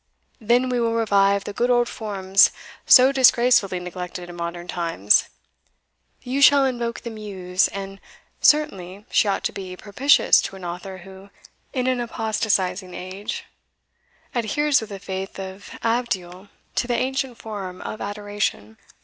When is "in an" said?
11.71-12.01